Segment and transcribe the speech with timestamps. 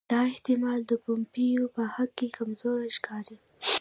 [0.11, 3.37] دا احتمال د پومپیو په حق کې کمزوری ښکاري.